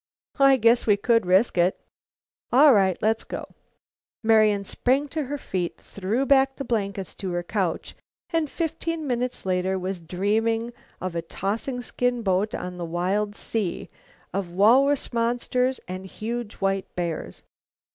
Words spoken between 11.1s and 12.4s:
a tossing skin